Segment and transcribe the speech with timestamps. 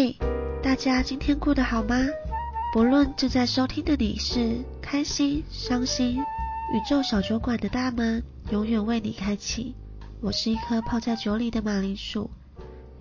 [0.00, 0.16] 嘿，
[0.62, 1.96] 大家今天过得好吗？
[2.72, 6.20] 不论正在收听的你是开心、伤心，
[6.72, 8.22] 宇宙小酒馆的大门
[8.52, 9.74] 永远为你开启。
[10.20, 12.30] 我是一颗泡在酒里的马铃薯，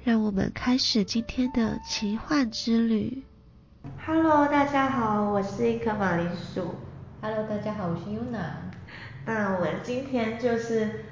[0.04, 3.24] 让我们开始今天的奇幻之旅。
[4.04, 6.74] Hello，大家好，我是一颗马铃薯。
[7.22, 8.54] Hello，大家好，我是 Yuna。
[9.24, 11.06] 那我们今天就是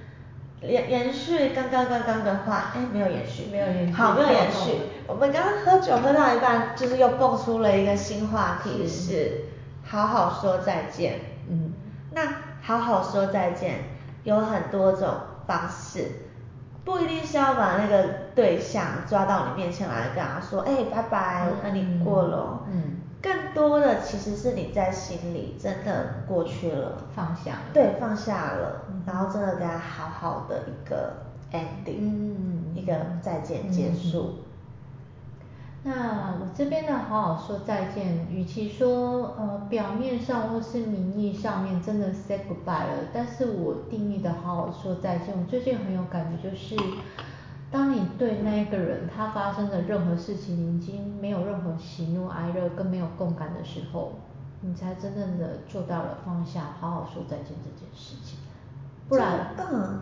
[0.68, 4.72] 延延续刚刚刚刚的话，哎，没有延续，没有延续好，没有延续。
[5.08, 9.42] 我们刚刚喝酒喝到一半，就是又蹦出了一个新话题，是是
[9.84, 11.20] 好好说再见。
[11.50, 11.74] 嗯，
[12.12, 12.22] 那
[12.62, 13.76] 好好说再见
[14.24, 15.08] 有很多种
[15.46, 16.12] 方式，
[16.84, 18.04] 不一定是要把那个
[18.34, 22.60] 对象抓到你面前来跟他说，哎，拜拜，我跟你过了哦。
[22.72, 27.60] 嗯更多的其实是你在心里真的过去了，放下了。
[27.74, 29.02] 对，放下了，嗯。
[29.08, 31.14] 然后真的跟他好好的一个
[31.52, 34.36] ending，、嗯一个再见结束。
[35.84, 46.76] 那我这边的好好说再见，与其说呃表面上或是名义上面真的 say goodbye 了，但是我定义的好好说再见，我最近很有感觉，就是
[47.76, 54.14] 当你对那一个人他发生的任何事情，你已经没有任何喜怒哀乐，更没有共感的时候，
[54.62, 58.40] 你才真正的做到了放下，好好说再见这件事情。
[59.10, 60.00] 不然，这嗯，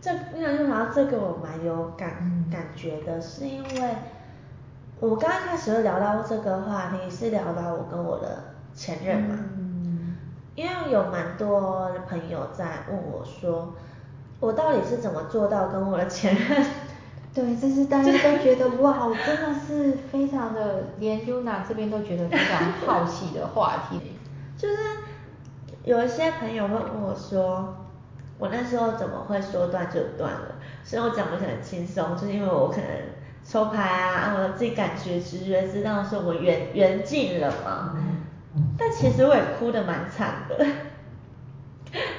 [0.00, 3.94] 这因为就好像这个我蛮有感、嗯感觉的，是因为
[4.98, 10.16] 我刚刚开始会聊到这个话题，是聊到我跟我的前任嘛，嗯
[10.54, 13.74] 因为有蛮多朋友在问我说，
[14.40, 16.64] 我到底是怎么做到跟我的前任
[17.36, 24.00] 对，这是大家都觉得哇，我真的是非常的，连 Yuna 这边都觉得非常好奇的话题。
[24.56, 24.74] 就是
[25.84, 27.76] 有一些朋友会问我说，
[28.38, 30.54] 我那时候怎么会说断就断了？
[30.82, 32.86] 所以我讲的很轻松，就是因为我可能
[33.44, 37.98] 抽牌啊，我自己感觉直觉知道说我缘缘尽了嘛。
[38.78, 40.66] 但其实我也哭得蛮惨的。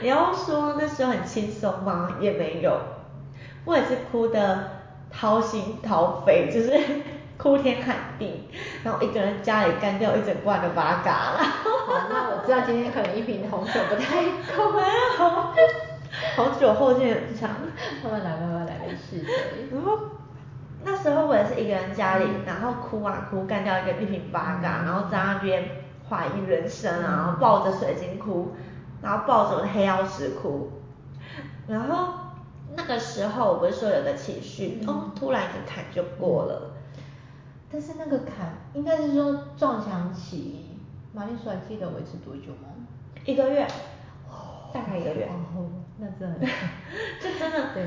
[0.03, 2.17] 你要说那时候很轻松吗？
[2.22, 2.79] 也没有，
[3.66, 4.76] 我也是哭得
[5.12, 6.79] 掏心掏肺，就是
[7.38, 8.50] 哭天喊地，
[8.84, 11.44] 然后一个人家里干掉一整罐的八嘎啦。
[11.85, 14.23] 好，那我知道今天可能一瓶红酒不太
[14.56, 15.53] 够，没有，
[16.35, 17.50] 红酒后劲很强。
[18.03, 19.31] 慢慢来，慢慢来，没事的。
[19.72, 20.00] 然后
[20.84, 25.63] 那时候我也是一个人家里，然后哭啊哭，干掉一个一瓶八嘎，然后在那边
[26.09, 28.56] 怀疑人生啊，然后抱着水晶哭，
[29.01, 30.72] 然后抱着我的黑曜石哭，
[31.68, 32.13] 然后
[32.77, 36.75] 那个时候我不是说有个情绪，哦，突然一个坎就过了。
[37.71, 40.77] 但是那个坎应该是说撞墙期，
[41.11, 42.69] 马铃薯还记得维持多久吗？
[43.25, 43.67] 一个月，
[44.71, 45.27] 大概一个月。
[45.55, 45.67] 哦，
[45.97, 46.47] 那真的
[47.19, 47.83] 就真的，对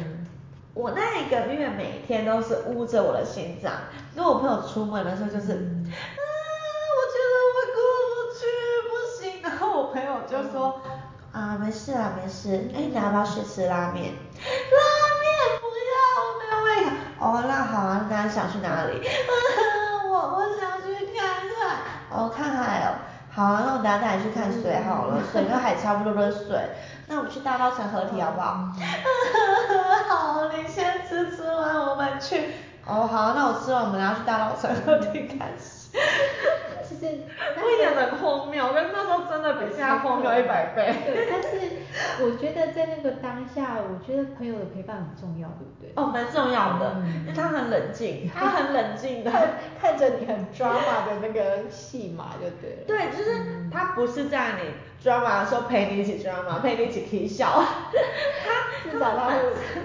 [0.75, 3.73] 我那一个月每天都是捂着我的心脏，
[4.15, 5.95] 跟我朋友出门的时候就是，嗯啊，
[6.97, 7.81] 我觉得我过
[8.11, 8.41] 不去，
[8.85, 8.91] 不
[9.23, 9.41] 行。
[9.43, 10.83] 然后我朋友就说，
[11.33, 14.13] 啊，没事啊，没事，哎，你要不要去吃拉面？
[17.21, 18.99] 哦，那好啊，那你想去哪里？
[19.07, 21.77] 啊，我我想去看海。
[22.11, 22.95] 哦，看海哦。
[23.33, 26.59] 好啊，那我等下带你去看水好了，水跟海差不多的水。
[27.07, 28.69] 那我们去大稻城合体好不好？
[30.09, 32.55] 好，你先吃，吃完我们去。
[32.87, 36.01] 哦，好，那我吃完我们要去大稻城合体看水。
[36.89, 37.07] 其 实
[37.63, 40.97] 我演的很荒谬，跟那时候真的比现在荒谬一百倍。
[41.05, 41.80] 对，但是
[42.23, 45.93] 我觉得在那个当下，我觉得朋友的陪伴很重要，对不对？
[45.97, 49.31] 哦，蛮重要的，嗯因为他很冷静，他很冷静的。
[49.31, 49.49] 看
[49.81, 52.85] 看着你很 drama 的那个戏码就对了。
[52.87, 54.71] 对，就是他不是在你
[55.09, 57.63] drama 的时候陪你一起 drama，陪你一起啼笑，
[58.45, 59.35] 他至少他会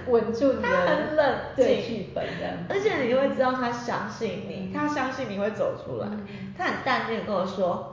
[0.08, 7.92] 稳住你的他很冷静剧本这样而且你会知道他相信你，嗯他相信你会走出来，嗯他很淡定地跟我说。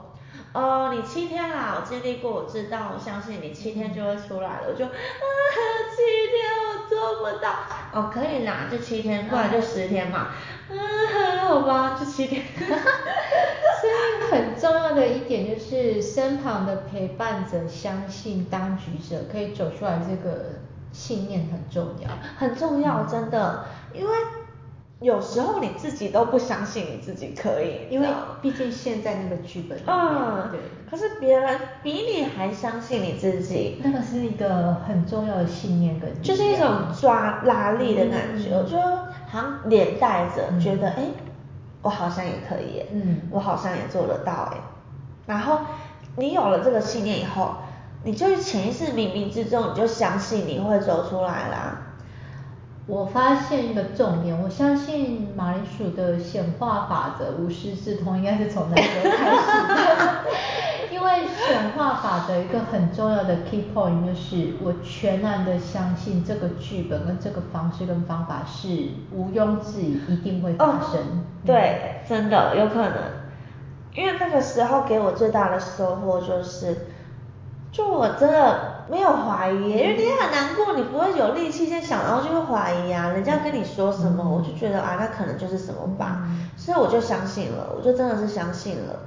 [0.53, 4.67] 哦，你七天啦，我经历过，我知道，我相信你七天就会出来了。
[4.69, 4.91] 我就啊，
[5.89, 5.97] 七
[6.31, 7.49] 天我做不到。
[7.91, 10.27] 哦，可以啦，就七天，不然就十天嘛。
[10.69, 10.77] 啊，
[11.47, 12.43] 好吧，就七天。
[13.81, 20.59] 所以很重要的一点就是身旁的陪伴者相信当局者可以走出来，这个
[20.91, 22.09] 信念很重要。
[22.37, 24.17] 很重要，真的，因为
[25.03, 28.07] 有时候你自己都不相信你自己可以，因为
[28.41, 30.59] 毕竟现在那个剧本嗯，对。
[30.89, 38.97] 可是别人比你还相信你自己，那个是一个很重要的信念跟就是一种抓拉力的感觉，嗯我觉得
[39.27, 41.03] 好像连带着嗯觉得，哎、
[41.81, 43.21] 我好像也可以耶，嗯。
[43.29, 44.57] 我好像也做得到，哎，
[45.25, 45.59] 然后
[46.15, 47.55] 你有了这个信念以后，
[48.05, 51.81] 你就潜意识冥冥之中你就相信你会走出来啦。
[52.85, 60.23] 我发现一个重点，我相信马铃薯的显化法则无师自通，应该是从那时候开始的。
[60.91, 68.67] 因为显化法则一个很重要的 key point 就是我全然的相信这个剧本跟这个方式跟方法是
[69.11, 71.23] 毋庸置疑一定会发生。
[71.45, 72.95] 对，真的有可能，
[73.95, 76.87] 因为那个时候给我最大的收获就是。
[77.71, 83.09] 就我真的没有怀疑，因为你很难过，你不会有力气先想，然后就会怀疑啊。
[83.09, 86.21] 人家跟你说什么，我就觉得啊，那可能就是什么吧，
[86.57, 88.99] 所以我就相信了，我就真的是相信了。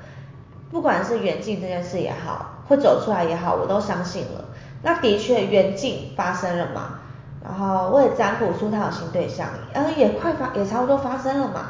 [0.71, 4.45] 不管是远近这件事也好，会走出来也好，我都相信了。
[4.83, 6.99] 那的确缘尽发生了嘛，
[7.43, 11.61] 然后我也占卜出他有新对象，呃，也快发，也差不多发生了嘛。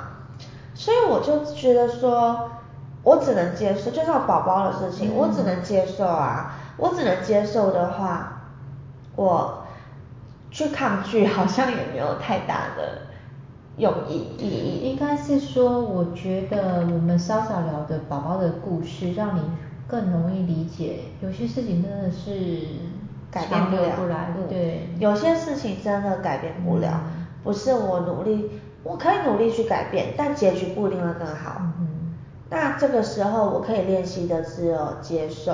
[0.74, 2.50] 所以我就觉得说，
[3.02, 6.54] 我只能接受，就像宝宝的事情，我只能接受啊。
[6.76, 8.42] 我只能接受的话，
[9.16, 9.64] 我
[10.50, 13.02] 去抗拒好像也没有太大的
[13.76, 14.90] 用意意义。
[14.90, 19.40] 应该是说，我觉得我们稍稍聊的宝宝的故事，让你
[19.88, 22.60] 更容易理解，有些事情真的是
[23.30, 28.50] 改变不了，不来嗯，对，有些事情真的改变不了，嗯不是我努力，
[28.82, 31.62] 我可以努力去改变，但结局不一定会更好。
[31.78, 32.14] 嗯
[32.48, 35.52] 那这个时候我可以练习的只有接受。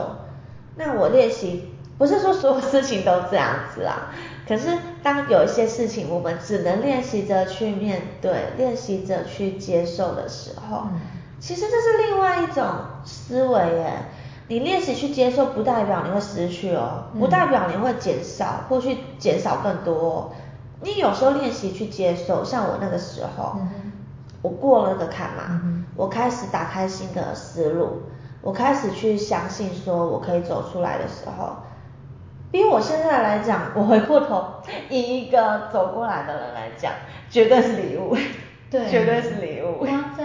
[0.77, 4.11] 那我练习不是说所有事情都这样子啊，
[4.49, 4.69] 可是
[5.03, 11.01] 当有一些事情我们只能练习着去面对，练习着去接受的时候，嗯。
[11.39, 12.65] 其实这是另外一种
[13.05, 13.93] 思维耶。
[14.49, 20.31] 你练习去接受，不代表你会失去哦，不代表你会减少或去减少更多哦。
[20.83, 23.93] 你有时候练习去接受，像我那个时候，嗯
[24.43, 28.03] 我过了那个坎嘛，嗯我开始打开新的思路，
[28.43, 31.57] 我开始去相信说我可以走出来的时候，
[32.51, 34.45] 比我现在来讲，我回过头
[34.91, 36.93] 以一个走过来的人来讲，
[37.31, 38.17] 绝对是礼物，
[38.71, 39.79] 对，绝对是礼物。
[39.79, 40.25] 光在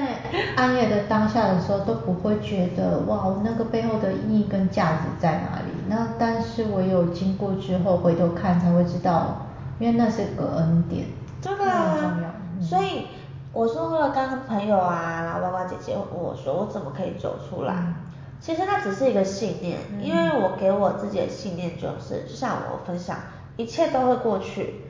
[0.55, 5.71] 暗夜的当下的时候都不会觉得哇，那个背后的意义跟价值在哪里？
[5.87, 9.45] 那但是我有经过之后回头看才会知道，
[9.79, 11.05] 因为那是个恩典，
[11.41, 12.29] 真的很啊重要。
[12.29, 13.05] 嗯所以
[13.53, 17.73] 我说了，刚刚朋友啊，然后包括姐姐问我说，我怎么可以走出来？
[17.73, 17.95] 嗯
[18.39, 23.17] 其实那只是一个信念，嗯因为我给我自己的信念就是，就像我分享，
[23.57, 24.81] 一切都会过去。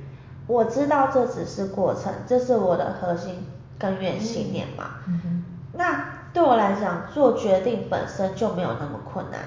[0.48, 3.46] 我知道这只是过程，这是我的核心
[3.78, 5.02] 根源信念嘛。
[5.74, 9.42] 那对我来讲，做决定本身就没有那么困难，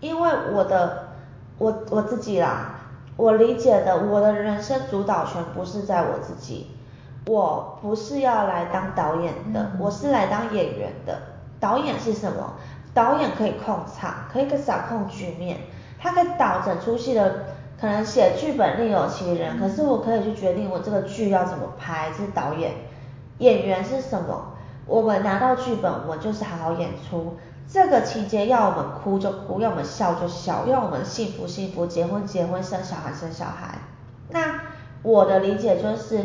[0.00, 1.08] 因为我的
[1.58, 2.74] 我我自己啦，
[3.16, 6.70] 我理解的我的人生主导权不是在我自己，
[7.26, 11.18] 我不是要来当导演的，嗯我是来当演员的。
[11.60, 12.54] 导演是什么？
[12.94, 15.58] 导演可以控场，可以掌控局面，
[15.98, 17.44] 他可以导整出戏的。
[17.80, 22.70] 可能写剧本另有其人，可是我可以去决定我这个剧要怎么拍，这是导演。
[23.38, 24.52] 演员是什么？
[24.86, 27.36] 我们拿到剧本，我们就是好好演出。
[27.66, 33.78] 这个情节要我们哭就哭，要我们笑就笑，要我们幸福幸福，结婚结婚，生小孩生小孩。
[34.28, 34.60] 那
[35.02, 36.24] 我的理解就是，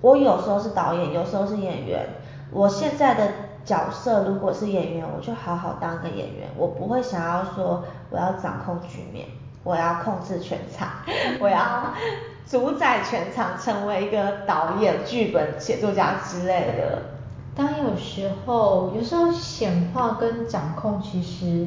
[0.00, 2.08] 我有时候是导演，有时候是演员。
[2.50, 3.28] 我现在的
[3.68, 9.26] 角色如果是演员，我就好好当个演员，我不会想要说我要掌控局面，
[9.62, 10.88] 我要控制全场，
[11.38, 11.92] 我要
[12.46, 17.02] 主宰全场，成为一个导演、剧本写作家之类的。
[17.54, 21.66] 当有时候，有时候显化跟掌控其实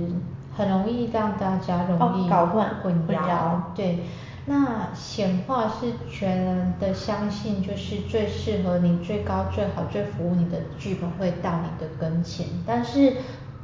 [0.58, 3.76] 很容易让大家容易哦搞混混混淆。
[3.76, 4.00] 对，
[4.46, 12.48] 那显化是全然的相信，就是最适合你、最高、最好、最服务你的剧本会到你的跟前。
[12.66, 13.18] 但是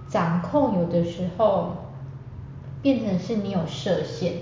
[0.07, 1.75] 掌控有的时候
[2.81, 4.33] 变成是你有设限，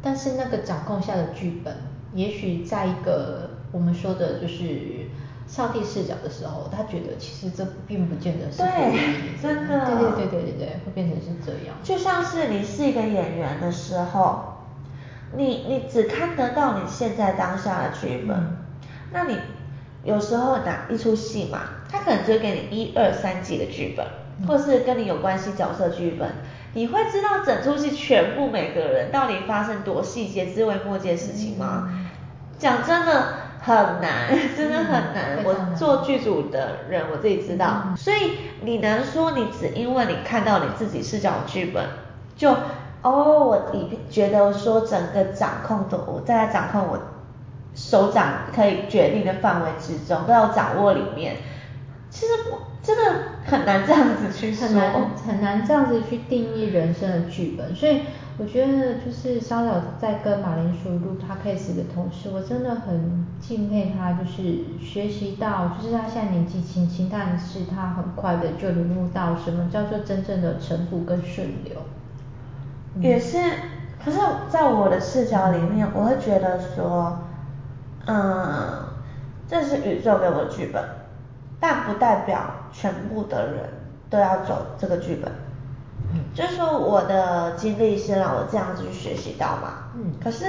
[0.00, 1.76] 但是那个掌控下的剧本，
[2.14, 5.08] 也许在一个我们说的就是
[5.48, 11.76] 上帝视角的时候，他觉得其实这并不见得是对真的对对对对对对，会变成是这样。
[11.82, 14.49] 就像是你是一个演员的时候，
[15.36, 18.56] 你你只看得到你现在当下的剧本，嗯
[19.12, 19.36] 那你
[20.04, 21.60] 有时候拿一出戏嘛，
[21.90, 24.06] 他可能只给你一二三集的剧本，
[24.40, 26.28] 嗯或是跟你有关系角色剧本，
[26.74, 31.88] 你会知道整出戏全部每个人到底发生多细节、枝微末节的事情吗？
[31.92, 32.06] 嗯
[32.58, 33.24] 讲真的
[33.62, 35.42] 很难， 真的很难。
[35.44, 41.82] 我做剧组的人，我自己知道，嗯所以你能说你只因为你看到你自己视角的剧本，
[42.36, 42.54] 就
[43.02, 46.98] 哦，我你觉得说整个掌控的我在掌控我
[47.74, 51.36] 手掌可以决定的范围之中，都在我掌握里面。
[52.10, 54.92] 其实不真的很难这样子去，很难
[55.26, 58.00] 很难这样子去定义人生的剧本，所以
[58.36, 71.76] 我觉得就是稍早在跟马铃薯录 podcast 的同时，我真的很敬佩他，就是学习到，就是他现在年纪轻轻，但是他很快的就领悟到什么叫做真正的沉浮跟顺流。
[72.98, 73.38] 也是，
[74.04, 74.18] 可是
[74.48, 77.18] 在我的视角里面，我会觉得说，
[78.06, 78.84] 嗯，
[79.48, 80.82] 这是宇宙给我的剧本，
[81.60, 82.40] 但不代表
[82.72, 83.68] 全部的人
[84.08, 85.30] 都要走这个剧本。
[86.12, 89.90] 嗯，就是说我的经历是让我这样子去学习到嘛。
[89.94, 90.12] 嗯。
[90.22, 90.46] 可是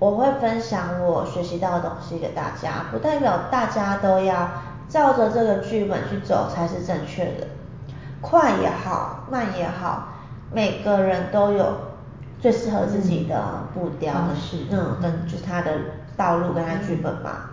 [0.00, 4.48] 我会分享我学习到的东西给大家，不代表大家都要
[4.88, 7.46] 照着这个剧本去走才是正确的。
[8.20, 10.08] 快也好，慢也好，
[10.54, 11.74] 每个人都有
[12.40, 15.72] 最适合自己的步调的是，嗯，跟就是他的
[16.16, 17.50] 道路跟他剧本嘛。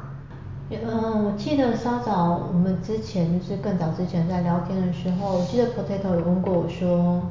[0.69, 7.21] 嗯，我记得稍早我们之前就是更早之前在聊天的时候，我记得 Potato 有问过我说，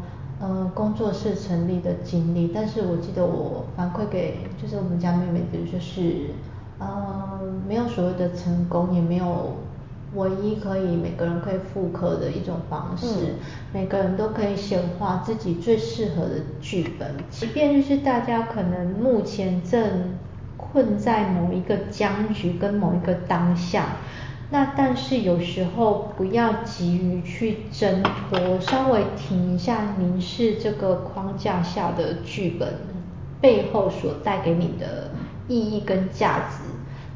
[0.40, 6.32] 呃，工作室成立的经历，但是我记得我反馈给就是我们家妹妹的就是，
[6.78, 9.56] 呃，没有所谓的成功，也没有
[10.14, 13.36] 唯一可以每个人可以复刻的一种方式，
[13.72, 20.18] 每个人都可以显化自己最适合的剧本，即便就是大家可能目前正。
[20.72, 23.96] 困在某一个僵局跟某一个当下，
[24.50, 32.74] 那但是有时候不要急于去挣脱，稍微停一下，凝视这个框架下的剧本
[33.40, 35.10] 背后所带给你的
[35.48, 36.56] 意义跟价值。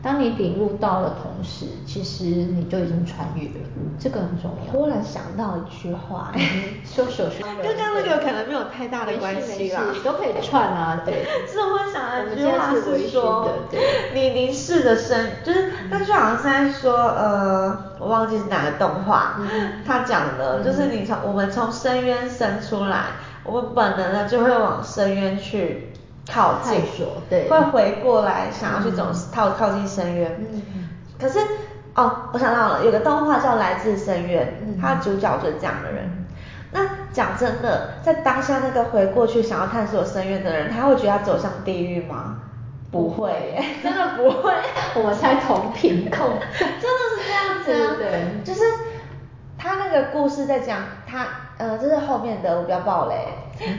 [0.04, 3.66] 当你领悟到了同时，其实你就已经穿越了，
[3.98, 4.70] 这个很重要。
[4.70, 6.30] 忽然想到一句话，
[6.84, 11.24] 说说说，跟那个可能没有太大的关系啦，都可以串啊，对。
[11.50, 13.48] 是我想的一句话是说，
[14.12, 19.40] 你凝视的深，就是那句好像是在说，呃，我忘记是哪个动画，
[19.86, 23.04] 他讲的，就是你从我们从深渊生出来，
[23.42, 25.93] 我们本能的就会往深渊去。
[26.30, 26.80] 靠近，
[27.28, 30.30] 对，会回过来想要去走靠靠近深渊。
[30.52, 30.88] 嗯嗯。
[31.20, 31.38] 可是
[31.94, 36.26] 哦，我想到了，有个动画叫《来自深渊》，它主角就是这样的人。
[36.72, 36.80] 那
[37.12, 42.38] 讲真的，在当下那个回过去想要探索深渊的人，他会觉得他走向地狱吗？
[42.90, 43.32] 不会，
[43.82, 44.52] 真的不会。
[44.96, 46.18] 我们才同频共，
[46.58, 47.96] 真的是这样子啊。
[47.98, 48.60] 对，就是
[49.64, 51.26] 他那个故事在讲他。
[51.56, 53.14] 呃，这是后面的，我不要爆雷。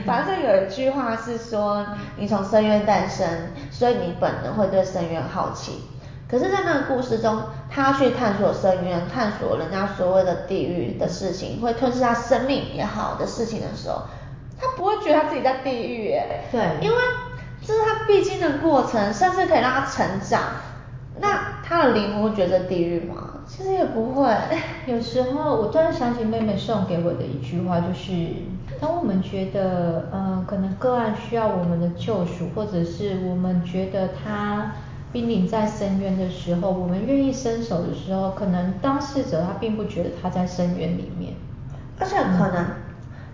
[0.06, 3.28] 反正有一句话是说，你从深渊诞生，
[3.70, 5.82] 所以你本能会对深渊好奇。
[6.26, 7.38] 可是，在那个故事中，
[7.70, 14.04] 他去探索深渊，探索人家所谓的地狱的事情，会吞噬他生命也好的事情的时候，
[14.58, 16.96] 他不会觉得他自己在地狱，哎，对，因为
[17.60, 20.40] 这是他必经的过程，甚至可以让他成长。
[21.20, 23.25] 那他的灵魂会觉得地狱吗？
[23.46, 24.28] 其实也不会。
[24.86, 28.12] 有时候我突然想起妹妹送给我的一句话，就是
[28.80, 34.72] 当我们觉得呃可能个案需要我们的救赎，或者是我们觉得他
[35.12, 41.34] 濒临在深渊的时候，我们愿意伸手的时候，可能当事者他并不觉得他在深渊里面。
[41.98, 42.66] 而且可能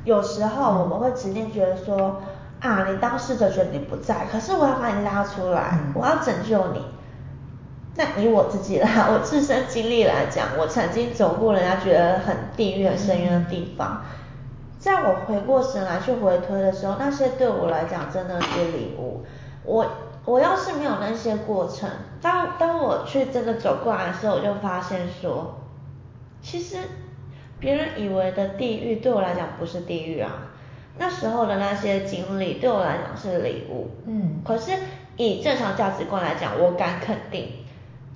[0.04, 2.20] 有时候我们会直接觉得说
[2.60, 6.80] 啊，你当事者觉得你不在，可是我要把你拉出来，我要拯救你。
[7.94, 14.02] 那以我自己啦， 我自身经历来讲，我曾经走过人家觉得很地狱、很深渊的地方，
[14.78, 19.24] 在我回过神来去回推的时候，那些对我来讲真的是礼物。
[19.64, 19.86] 我
[20.24, 21.88] 我要是没有那些过程，
[22.22, 25.60] 当当我去真的走过来的时候，我就发现说，
[26.40, 26.78] 其实
[27.60, 30.30] 别人以为的地狱对我来讲不是地狱啊。
[30.98, 33.90] 那时候的那些经历对我来讲是礼物。
[34.06, 34.42] 嗯。
[34.44, 34.72] 可是
[35.16, 37.52] 以正常价值观来讲，我敢肯定。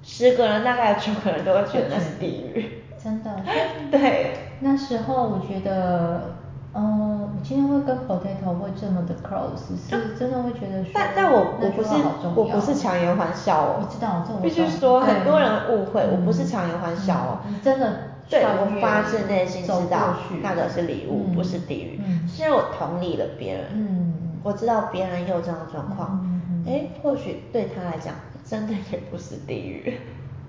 [0.08, 3.30] 十个人大概九个人都会觉得那是地狱，真的。
[3.90, 6.36] 对，那时候我觉得，
[6.75, 11.90] 嗯，我今天会跟 Potato 会这么的 close，是真的会觉得说，但但我我不是
[12.36, 17.92] 我不是强颜欢笑哦，我知道，这我必须说很多人误会，我不是强颜欢笑哦，你真的
[18.30, 26.25] 对我发自内心知道那个是礼物，不是地狱，是因为我同理了别人，嗯，我知道别人也有这样的状况，
[26.66, 28.14] 哎，或许对他来讲。
[28.49, 29.99] 真的也不是地狱。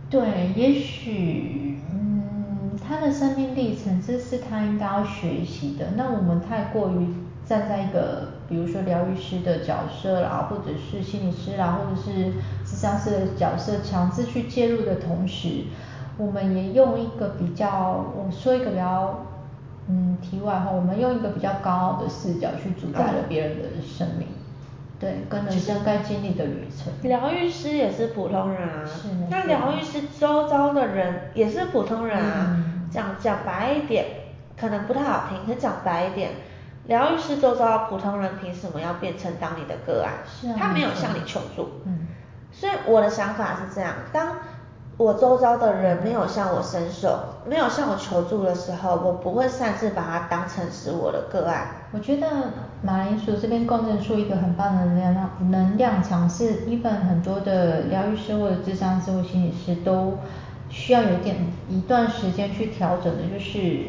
[0.10, 5.88] 对，也许，嗯，他的生命历程，这是他应该要学习的。
[5.98, 7.08] 那我们太过于
[7.44, 15.63] 站在一个，比如说疗愈师的角色啦，或者是心理师啦，或者是智商师的角色，强制去介入的同时，
[16.18, 19.25] 我们也用一个比较，我说一个比较，
[19.89, 24.27] 嗯，题外话，我们用一个比较高傲的视角去主宰了别人的生命。
[25.00, 26.92] 对，跟人生该经历的旅程。
[27.04, 28.84] 疗愈师也是普通人啊，
[29.30, 32.63] 那疗愈师周遭的人也是普通人啊。
[32.89, 34.06] 讲讲白一点，
[34.60, 36.32] 可能不太好听，可讲白一点，
[36.88, 40.13] 疗愈师周遭普通人凭什么要变成当你的个案？
[40.25, 41.82] 是啊他没有向你求助。
[41.86, 42.08] 嗯
[42.50, 44.38] 所以我的想法是这样，当
[44.98, 51.68] 我周遭的人没有向我伸手，没有向我求助的时候，我不会擅自把它当成是我的个案。
[51.92, 52.27] 我觉得
[52.82, 60.18] 马铃薯这边共振出一个很棒的能量能量场，是一本很多的疗愈师或者智商师或心理师都
[60.70, 61.36] 需要有点
[61.70, 63.84] 一段时间去调整的，就是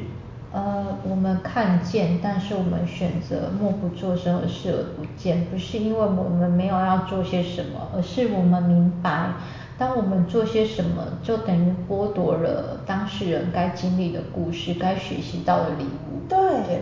[0.52, 9.32] 呃我们看见，但是我们选择默不作声而视而不见，不是因为我们没有要做些什么，而是我们明白。
[9.78, 16.26] 当我们做些什么，就等于剥夺了当事人该经历的故事、该学习到的礼物。
[16.28, 16.38] 对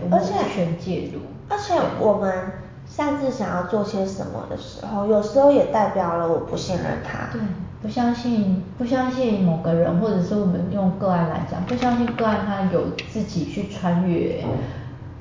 [0.09, 1.19] 而且无权介入。
[1.47, 2.33] 而且我们
[2.87, 7.31] 擅自想要做些什么的时候，有时候也代表了我不信任他。
[7.31, 7.39] 对，
[7.87, 14.43] 不相信不相信某个人，或者是我们用个案来讲，不相信个案他有自己去穿越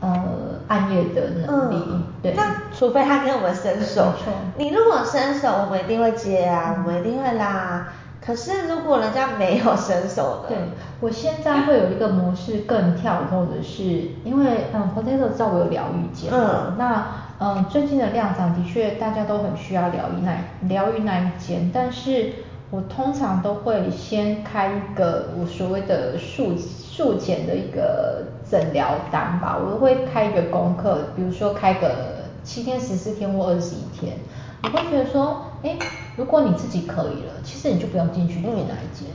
[0.00, 0.25] 呃
[0.66, 1.76] 暗夜的能力。
[2.20, 7.87] 对，那除非他跟我们伸手没错，你如果伸手，我们一定会接啊，我们一定会拉。
[8.20, 10.49] 可是如果人家没有伸手呢？
[10.49, 10.58] 对，
[10.99, 13.85] 我现在会有一个模式更跳脱的是，
[14.25, 17.06] 因为嗯，Potato 知道我有疗愈间嘛，嗯那
[17.38, 20.32] 嗯最近的量长的确大家都很需要疗愈那
[20.66, 22.32] 疗愈那一间，但是
[22.70, 34.16] 我通常都会先开一个我所谓的术术前的一个诊疗单吧，我会开一个功课，比如说开个七天、十四天或二十一天。
[34.64, 35.76] 我会觉得说，哎，
[36.16, 39.08] 如果你自己可以了，其实你就不用进去里面那一间。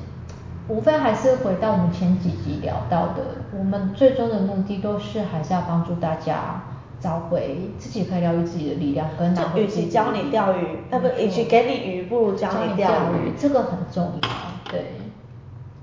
[0.69, 3.23] 无非还是回到我们前几集聊到的，
[3.57, 6.61] 我们最终的目的都是还是要帮助大家
[7.01, 13.33] 找回自己可以疗愈自己的力量，跟拿就与其教你钓鱼，那不，与其给你鱼，不如教你钓鱼。
[13.37, 14.29] 这个很重要，
[14.71, 14.85] 对。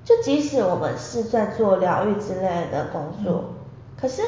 [0.05, 3.55] 就即使我们是在做疗愈之类的工作，嗯
[4.01, 4.23] 可是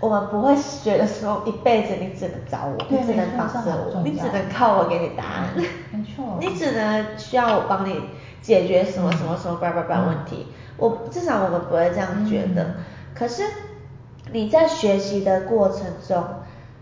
[0.00, 5.50] 我们不会觉得说一辈子你只能找我，你只能帮着我，你只能靠我给你答案。
[5.56, 8.00] 嗯没错你只能需要我帮你
[8.42, 10.48] 解决什么什么什么叭叭叭问题。
[10.76, 12.64] 我至少我们不会这样觉得。
[12.64, 12.74] 嗯
[13.14, 13.42] 可是
[14.32, 16.24] 你在学习的过程中，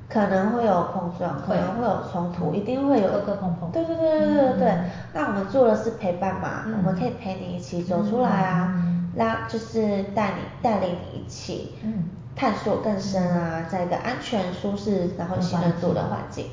[0.08, 3.08] 可能会有碰撞，可能会有冲突，一定会有。
[3.08, 3.71] 磕磕碰碰。
[3.71, 4.75] 对对对对对对
[5.12, 6.75] 那我们做的是陪伴嘛，嗯。
[6.78, 12.04] 我们可以陪你一起走出来啊，嗯那就是带你带领你一起，嗯。
[12.36, 16.47] 探索更深啊，在一个安全、舒适，然后信任度的环境。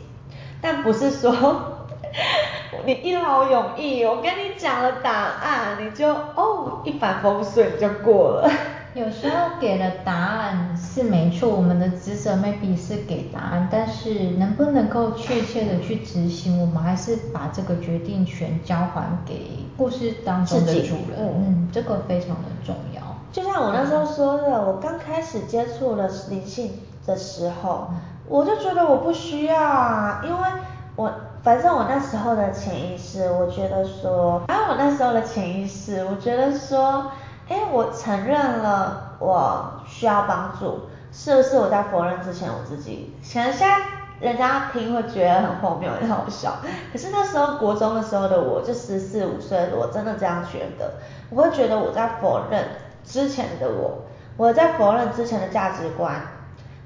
[0.61, 1.89] 但不是说
[2.85, 8.49] 你一劳永逸，我跟你讲了答案，你就哦一帆风顺就过了。
[8.95, 21.33] 有时候给了答案是没错，我们的职责 maybe 是给答案，但是能不能够确切的去执行，我们还是把这个决定权交还给故事当中的主人，嗯。
[21.47, 23.01] 嗯，这个非常的重要。
[23.31, 26.73] 就像我那时候说的，我刚开始接触了灵性
[27.07, 27.87] 的时候，
[28.27, 30.47] 我就觉得我不需要啊，因为
[30.95, 37.11] 我反正我那时候的潜意识，我觉得说，还有我那时候的潜意识，我觉得说，
[37.49, 43.15] 哎，我承认了我需要帮助，是不是我在否认之前我自己？
[43.21, 43.77] 可能现在
[44.19, 46.57] 人家听会觉得很荒谬、很好笑，
[46.91, 50.93] 可是那时候国中的时候的我，就十四五岁我，真的这样觉得，
[51.29, 52.65] 我会觉得我在否认
[53.03, 54.05] 之前的我，
[54.37, 56.21] 我在否认之前的价值观。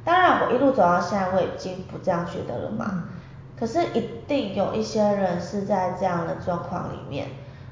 [0.03, 3.03] 当然，我一路走到现在，我已经不这样觉得了嘛。
[3.59, 7.27] 可是一定有一些人是在这样的状况里面，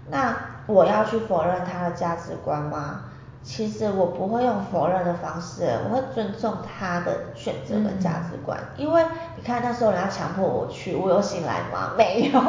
[0.09, 0.35] 那
[0.67, 3.01] 我要去否认他的价值观吗？
[3.43, 11.93] 其实我不会用否认的方式，我会尊重他的选择跟价值观，因为你看那时候人家强迫我去，我有醒来吗？
[11.97, 12.41] 没有，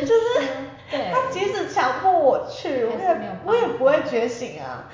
[0.00, 0.48] 就是
[0.90, 1.12] 对。
[1.12, 4.84] 他即使强迫我去，我也我也不会觉醒啊，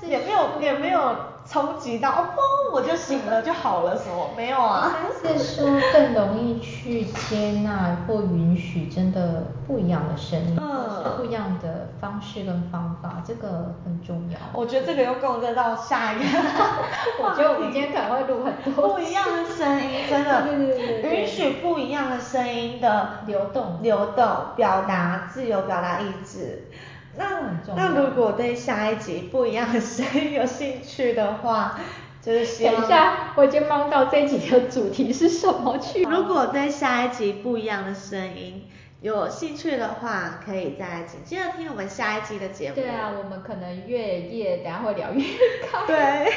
[0.00, 1.14] 也没有也没有
[1.48, 4.96] 冲击到哦，砰我就醒了就好了什么没有啊。
[5.02, 14.38] 应该是说更容易去接纳或允许真的不一样的声音，嗯不一样的方式跟方法，这个很重要。
[14.52, 16.24] 我觉得这个又共振到下一个
[17.22, 26.68] 我觉得我们今天可能会录很多不一样的声音，真的， 对对对对对允许不一样的声音的流动流动表达自由表达意志。
[27.16, 31.78] 那那如果对下一集不一样的声音有兴趣的话，
[32.22, 36.02] 就是等一下，我已经忘到这一集的主题是什么去。
[36.02, 38.64] 如果对下一集不一样的声音
[39.00, 42.74] 有兴趣的话，可以再紧接着听我们下一集的节目。
[42.74, 45.22] 对啊，我们可能越夜等一下会聊越
[45.70, 45.86] 开。
[45.86, 46.32] 对。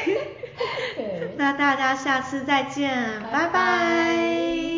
[0.96, 1.34] 对。
[1.38, 4.69] 那大家下次再见，拜拜拜